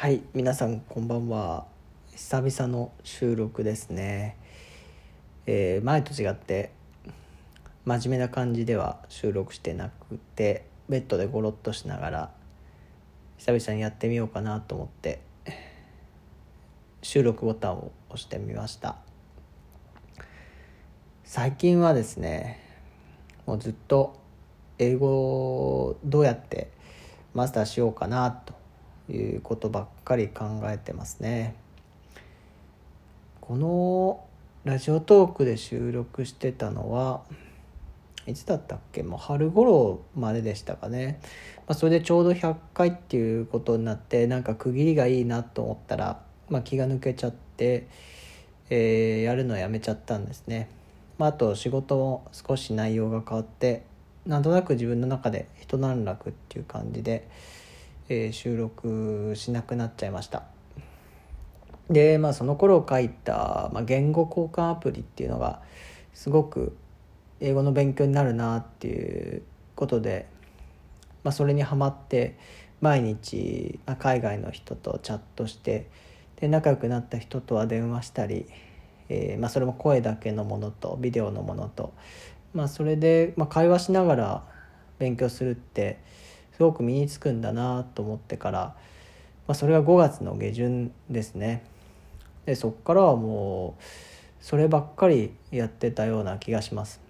[0.00, 1.66] はい皆さんこんばんは。
[2.14, 4.36] 久々の収録ですね、
[5.44, 6.70] えー、前と違って
[7.84, 12.30] 真面目な感じでは収録してなくてベッドでゴロッとしながら
[13.38, 15.20] 久々にやってみようかなと思って
[17.02, 18.98] 収録ボタンを押してみました。
[21.24, 22.60] 最近はですね
[23.46, 24.16] もうずっと
[24.78, 26.70] 英語をどうやって
[27.34, 28.54] マスターしようかなと
[29.12, 31.54] いうことばっかり考えてますね。
[33.40, 34.24] この
[34.64, 37.22] ラジオトークで収録してたのは
[38.26, 39.02] いつだったっけ？
[39.02, 41.20] もう春頃まででしたかね、
[41.66, 46.20] まあ、それでちょうど100回っていうことになってなんか区切りがいいなと思ったら、
[46.50, 47.88] まあ、気が抜けちゃって、
[48.68, 50.68] えー、やるのやめちゃったんですね、
[51.16, 53.84] まあ、あと仕事も少し内容が変わって
[54.26, 57.26] なんとなく自分の中で一段落っていう感じで、
[58.08, 60.44] えー、収録しなくなっちゃいました。
[61.90, 65.62] でまあその頃書いた、まあ、言語交換アプリっていうのが
[66.12, 66.76] すごく
[67.40, 69.42] 英語の勉強になるなっていう
[69.74, 70.28] ことで、
[71.24, 72.36] まあ、それにはまって
[72.80, 75.88] 毎日、まあ、海外の人とチャットして
[76.36, 78.46] で仲良くなった人とは電話したり、
[79.08, 81.92] えーまあ、それも声だけのものとビデオのものと、
[82.52, 84.44] まあ、それで、ま、会話しながら
[84.98, 86.00] 勉強するって
[86.58, 88.60] すごく身につくんだなと思ってから、
[89.46, 91.62] まあ、それが5月の下旬ですね
[92.46, 93.82] でそっからはもう
[94.40, 97.00] そればっかりやってたような気がします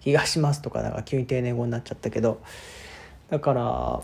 [0.00, 2.40] 気がしますとかなんか急に丁寧語になっちゃったけど
[3.30, 4.00] だから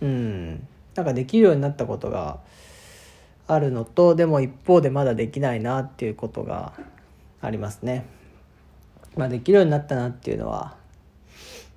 [0.00, 2.38] うんなんかできるようになったことが
[3.48, 6.72] あるのとでも一方でまだできないなっていうことが
[7.42, 8.06] ありますね。
[9.14, 10.80] まあ、できるようになったなっていうのは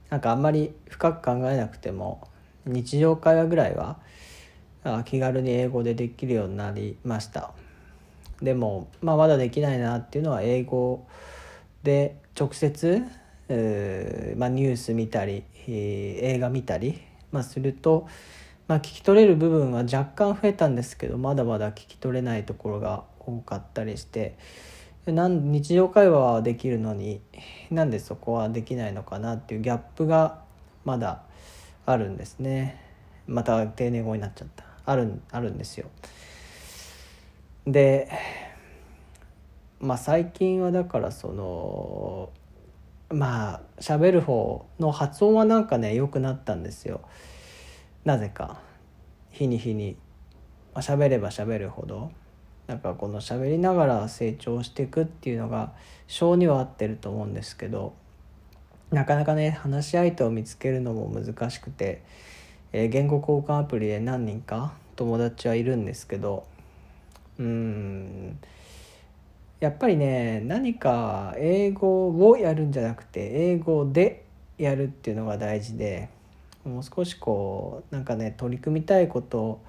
[0.10, 2.28] なんかあんまり深く考えなくても
[2.66, 3.98] 日常会話ぐらいは
[5.06, 7.52] 気軽に英語でできるようになりました。
[8.42, 11.08] でも、まあ、まだできないなっていうのは英語
[11.84, 13.00] で直接、
[14.38, 17.02] まあ、ニュース見たり、映画見たり、
[17.32, 18.08] まあ、すると、
[18.68, 24.38] まあ、聞き取れる部分は若干増えたんですけどまだまだ聞き取れないところが多かったりして
[25.06, 27.22] なん日常会話はできるのに
[27.70, 30.42] なんでそこはできないのかなっていうギャップが
[30.84, 31.24] まだ
[31.86, 32.82] あるんですね。
[33.28, 34.66] また丁寧語になっちゃった。
[34.86, 35.90] あるあるんですよ。
[37.68, 38.10] で
[39.80, 42.30] まあ最近はだからその
[43.10, 47.02] まあ喋る方の発音はなんかね良くなったんですよ。
[48.04, 48.60] なぜか。
[49.32, 49.98] 日に日に、
[50.76, 52.12] 喋れば喋るほど。
[52.68, 55.74] なんかこの喋りながら成長していくっていうのが
[56.08, 57.94] 性には合ってると思うんですけど
[58.92, 62.04] なかなかね話し相手を見つけるのも難しくて、
[62.72, 66.46] えー、言語交換アプリで何人か友達はいるんですけど
[67.38, 68.40] うん
[69.60, 74.26] やっぱりね何か英語をやるんじゃなくて英語で
[74.58, 76.10] やるっていうのが大事で
[76.64, 79.62] もう少しこうなんかね取り組みたいこと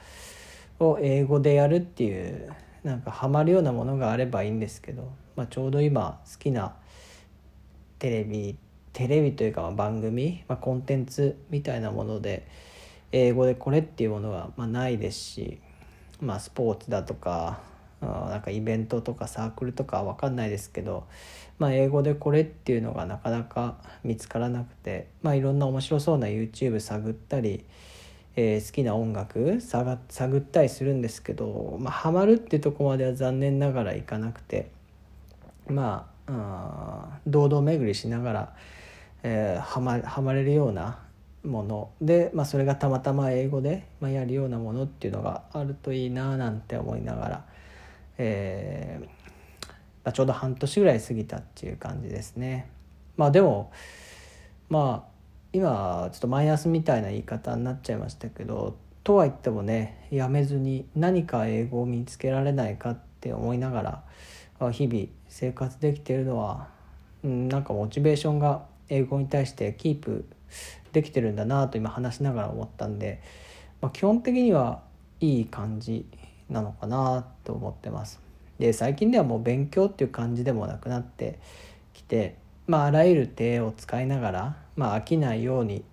[0.78, 2.52] を英語でやるっていう
[2.86, 6.72] なんかハマるようなものがあればいいんですけど、まあ、ちょうど今好きな
[7.98, 8.56] テレビ
[8.92, 12.46] テレビというか番組、まあ、コンテンツみたいなもので
[13.10, 15.58] 英語でこれっていうものはまないですし、
[16.20, 17.58] まあ、スポーツだとか
[18.00, 21.08] なんかイベントとかサークルとか分かんないですけど、
[21.58, 27.64] まあ、英語でこれっていうのがなかなか見つからなくて、まあ、いろんな面白そうな YouTube 探ったり
[28.36, 29.98] えー、好きな音楽探
[30.36, 34.70] ったりするんですけど、まあ、ハマるってとこまでは残念ながらいかなくて
[35.68, 38.56] まあ堂々巡りしながら、
[39.22, 40.98] えー、はまはまれるような
[41.44, 47.44] もので、まあ、それがたまたま英語で、まあ、やるようなものっていうのがあるといいななんて思いながら、
[48.18, 49.10] えーま
[50.10, 52.68] あ、ちょうど半年ぐらい過ぎたっていう感じですね。
[53.16, 53.72] まあ、でも
[54.68, 55.15] まあ
[55.56, 64.04] 今ちょっとマイナスみたいな言い方になっちゃいましたけどとは言ってもねやめずに何か英語を見つけられないかって思いなが
[64.60, 66.68] ら日々生活できているのは、
[67.24, 70.26] うん、なんかモチベーションが英語に対してキープ
[70.92, 73.22] できてるんだなと今話しながら思ったんで、
[73.80, 74.82] まあ、基本的には
[75.20, 76.04] いい感じ
[76.50, 78.20] なのかなと思ってます。
[78.58, 81.38] で最近ではもう勉強っていう感じでもなくなって
[81.94, 85.84] きてまあ、あらゆる手を使いながら、まあ、飽きないように、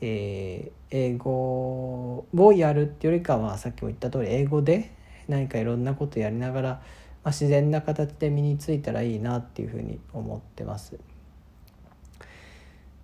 [0.00, 4.92] えー、英語をやるってよりかはさっきも言った通り英語で
[5.28, 6.80] 何かいろんなことやりながら、ま
[7.24, 10.98] あ、自然な形で身についたらいいなっていうふうに思ってます。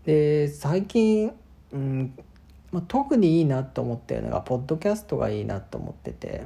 [0.04, 1.32] で最近、
[1.72, 2.14] うん
[2.70, 6.44] まあ、特にいいなと思ってるのがポッドキャストがいいなと思ってて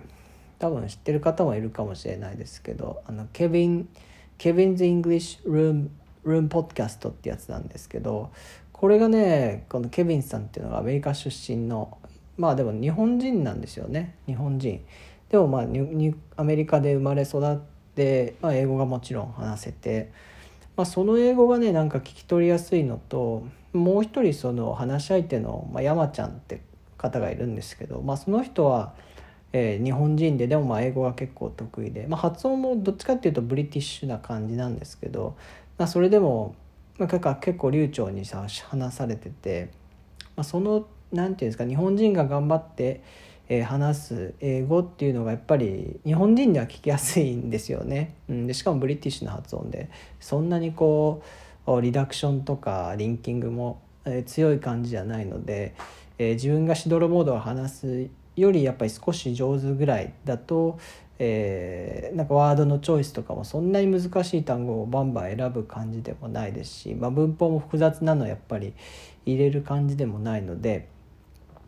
[0.58, 3.88] 多分知ってる方もいるかもしれないですけどあのケビン
[4.38, 5.90] Kevin's English Room
[6.24, 8.30] Room Podcast ってやつなんですけど
[8.72, 11.98] これがねこのケビンさんっていうのがアメリカ出身の
[12.36, 14.14] まあでも日本人なんですよね。
[14.26, 14.82] 日本人。
[15.28, 15.62] でもまあ
[16.36, 17.56] アメリカで生まれ育っ
[17.94, 20.10] て、まあ、英語がもちろん話せて、
[20.76, 26.62] まあ、その英語がねなんか聞き取りやすいのともう一人その話し相手の、まあ、山ちゃんって
[26.96, 28.94] 方がいるんですけど、まあ、その人は、
[29.52, 35.36] えー、日本人ででもまあ英語が結構得意で、まあ、発音もどっちかっていうとブリティッシュな感じなんですけど、
[35.80, 36.54] まあ、それでも、
[36.98, 39.70] まあ、結構流暢にさ話されてて、
[40.36, 43.00] まあ、その何て言うんですか日本人が頑張って、
[43.48, 48.14] えー、話す英語っていうのがやっぱり日本人では聞きやすいんですよね。
[48.28, 49.88] うん、でしかもブリティッシュな発音で
[50.20, 51.22] そんなにこ
[51.66, 55.74] うリダクションとかリンキングも、えー、強い感じじゃないので、
[56.18, 60.78] えー、自分がしどろモードを話すよりやっぱり少し上手ぐらいだと、
[61.18, 68.72] えー、なんかワードのチョイスとかもそんなに難しい単語をバンバン選ぶ感じでもないですし、まあ、文法も複雑なのやっぱり
[69.26, 70.88] 入れる感じでもないので。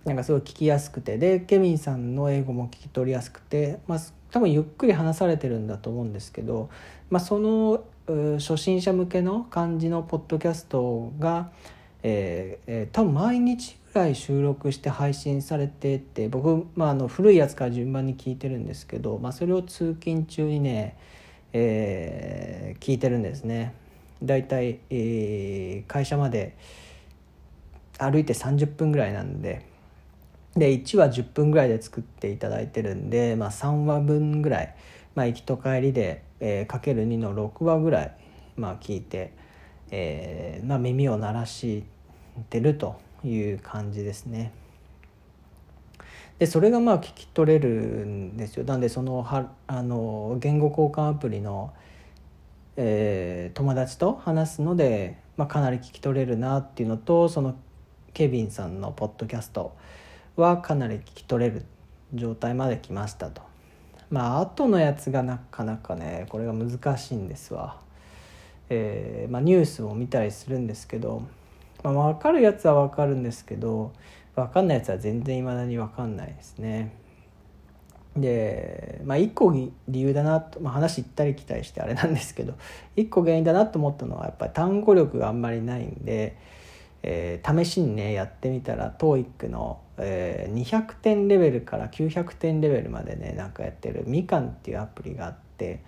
[0.04, 3.98] なんかすごい聞きやすくてでケビンさんの英語も聞き取りやすくて、まあ、
[4.32, 6.70] 多分ゆっくり話されてるんだと思うんですけど、
[7.08, 11.52] まあ、その初心者向けの感じのポッドキャストが、
[12.02, 20.96] えーえー、多分毎日ぐらい収録して配信されてって僕、まあ、あの古いやつから順番に聞いてるんですけど、まあ、それを通勤中にね、
[21.52, 23.74] えー、聞いてるんですね。
[24.22, 26.56] だいたい、えー、会社まで
[27.98, 29.70] 歩いて30分ぐらいなんで。
[30.56, 34.74] で1話10分ぐらいで作っていただいてるんで、まあ、3話分ぐらい、
[35.14, 38.16] まあ、行きと帰りで、えー、かける2の6話ぐらい、
[38.56, 39.32] まあ、聞いて、
[39.90, 41.84] えーまあ、耳を鳴らし
[42.50, 44.52] てるという感じですね。
[46.38, 48.64] でそれがまあ聞き取れるんですよ。
[48.64, 51.72] なんでそのはあの言語交換アプリの、
[52.76, 57.54] えー、友達と話すので、まあ、かなり聞き取れるなっていうのとその
[58.12, 59.76] ケビンさんのポッドキャスト
[60.36, 61.64] はかなり聞き取れる
[62.12, 63.42] 状態まで来ましたと。
[64.10, 67.82] まあ後のやつがなかなかねこれが難しいんですわ。
[68.74, 71.22] えー、まあ、ニュースも見たりするんですけど、
[71.82, 73.92] まあ、分かるやつは分かるんですけど
[74.34, 76.96] 分かんないやつは全然いまだに分かんないですね。
[78.16, 82.54] でまあ一個理由だなと、まあ、話行ったり来たりしてあれなんですけど
[82.94, 86.36] 一個原因だなと思ったのはやっぱり単語力があんまりないんで
[87.02, 95.82] えー、試しにねやってみたら TOEIC の、えー、200点レベルから900点レベルまでねなんかやってるみかんっていうアプリがあって、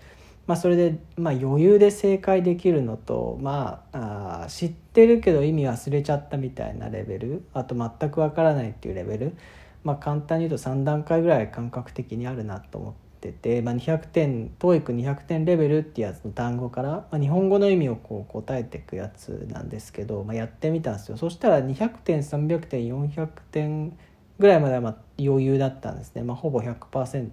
[0.47, 9.37] まあ、それで、まあ、余裕で正解できるのと、まあ、あ知ってるけど意味忘れちゃったみたいなレベルあと全くわからないっていうレベル、
[9.85, 13.05] まあ、簡単に言うと3段階ぐらい感覚的にあるなと思って。
[13.25, 23.99] てて、まあ、200点 TOEIC200 点レベルっていうやつの単語から、まあ、日本語の意味をこう答えていくやつなんですけど、まあ、やってみたんですよそしたら200点300点400点
[24.39, 27.31] ぐらいまではまあ余裕だったんですね、まあ、ほぼ100%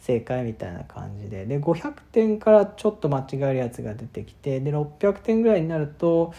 [0.00, 1.46] 正解みたいな感じで。
[1.46, 6.32] で500点からちょっと間違えるやつが出てきてで600点ぐらいになると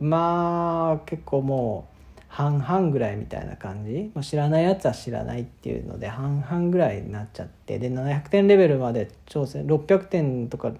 [0.00, 1.92] まあ結構もう
[2.28, 10.72] 半々ぐらいみたいな感じ、まあ、知らないやつは知らないっていうので半々ぐらいになっちゃってで700点レベルまで挑戦600点とか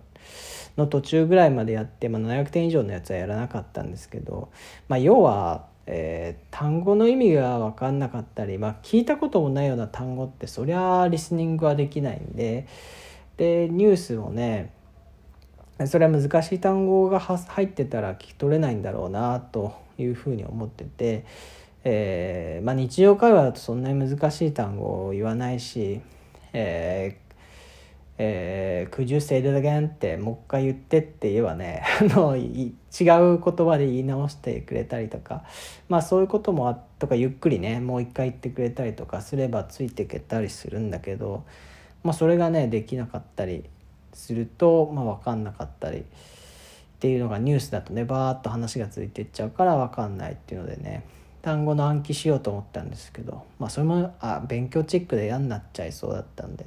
[0.76, 4.50] の途中ぐらいまでやって、まあ、700点以上のやつはやらなかったんですけど、
[4.88, 12.66] まあ、要は、えー、単語の意味が分かんなかったり、まあ、聞いたこともないような単語ってそりゃリスニングはできないんで
[13.36, 14.72] でニュースもね
[15.86, 21.24] それは難しい単語が入ってたら聞き取れないんだろうなというふうに思ってて、
[21.82, 26.00] えーまあ、日常会話だとそんなに難しい単語を言わないし
[26.52, 27.16] 「え
[28.18, 35.44] えー、Could you say that again?」ってもう一回言ってって言えばね 違う言葉で言い直してくれたりとか、
[35.88, 41.44] まあ、そういうこともあとかゆっくりねもう一回言ってくれたりとかすればついていけたりするんだけど、
[42.04, 43.64] まあ、それがねできなかったり
[44.12, 46.04] すると、まあ、分かんなかったりっ
[47.00, 51.04] ていうのがニュースだとねバーッと話がついていっちゃうから分かんないっていうのでね
[51.42, 56.66] 単語の暗記しようと思ったんですけど、まあ、それもあ勉強チェックで嫌になっちゃいそうだったんで、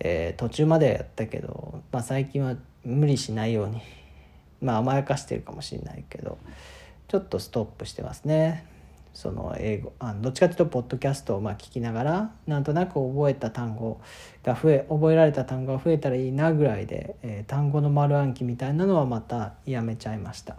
[0.00, 3.80] えー、途中までやったけど、まあ、最近は無理しないように
[4.60, 6.38] まあ甘やかしてるかもしれないけど
[7.08, 8.64] ちょっとストップしてますね。
[9.12, 13.98] その英語あどっちかというとポッドキャストをまあ聞きながらなんとなく覚えた単語
[14.44, 20.58] が増え覚えられた単語が増えたらいいなぐらいで、えー、単語の丸暗記みたいなのはまたやめちゃいました。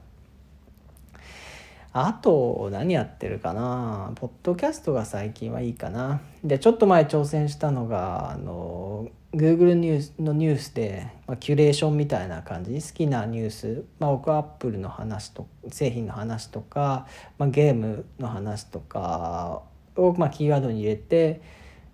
[2.05, 4.11] あと何やってるかな？
[4.15, 6.21] ポッドキャストが最近はいいかな。
[6.43, 12.71] でちょっと前挑戦したのがあの Google ニュースのニュースで、まあ、キュレーションみたいな感じ？
[12.73, 17.07] 好きなニュース、まあ、僕はアップルの話と製品の話とか、
[17.39, 19.63] まあ、ゲームの話とか
[19.95, 21.41] を、まあ、キーワードに入れて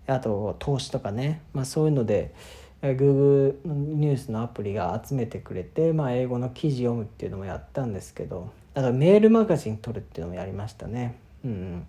[0.05, 2.33] あと投資とかね、まあ、そういうので
[2.91, 11.15] Google ニュースのアプリが集めてくれて、まあ、英語の記事読むっていうのもやったんですけどあとメールマガジン撮るっていうのもやりましたね。
[11.45, 11.87] うん、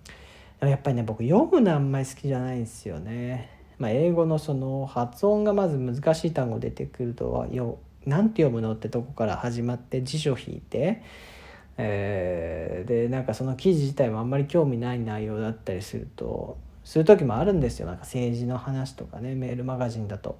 [0.60, 11.02] でもやっぱりね僕読むのあんまり好きじゃないんですよね、まあ、英語のその発音がまず難しい単語出てくるとはよなんて読むのってとこから始まって辞書引いて
[11.76, 17.86] えー、でなんかその記事自体もあんまり興味ない内容だったりするとする時もあるんですよ。
[17.86, 20.38] なんか政治の話とかねメールマガジンだと。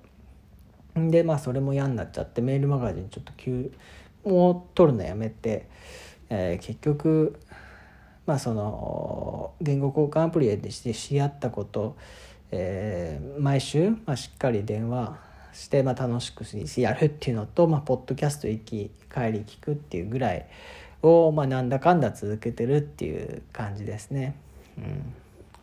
[0.97, 3.71] でまあそれも嫌になっちゃってメールマガジンちょっと急
[4.25, 5.67] もう取るのやめて、
[6.31, 7.39] えー、結局
[8.27, 11.97] まあその言語交換アプリでして知り合ったこと、
[12.51, 15.19] えー、毎週、まあ、しっかり電話
[15.53, 16.45] して、まあ、楽しく
[16.81, 20.47] やるっていうのと、まあ、ポッドキャスト行き帰り聞くっていうぐらい
[21.03, 24.35] を、まあ、なんだかんだ続けてるっていう感じですね。
[24.77, 25.15] うん、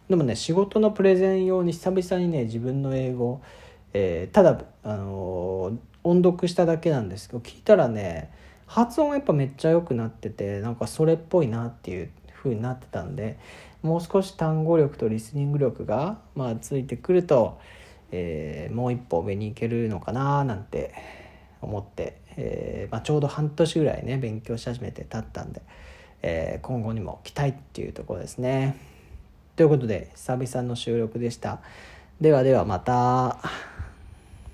[0.09, 3.41] でもね仕事のプレゼン用に久々にね自分の英語、
[3.93, 8.31] えー、ただ、あの、音読しただけなんですけど聞いたらね
[8.65, 13.37] 発音やっぱめっちゃ良くなっててなんかそれっぽいなっていう風になってたんで
[13.81, 17.59] もう少し単語力とリスニング力が、まあ、ついてくると、
[18.11, 20.93] えー、もう一歩上に行けるのかななんて
[21.61, 25.61] 思って、えーまあ、ちょうど半年ぐらいね勉強し始めて経ったんで、
[26.21, 28.77] えー、今後にも期待っていうところですね。
[29.55, 31.59] ということで久々の収録でした。
[32.19, 33.70] ではではまた。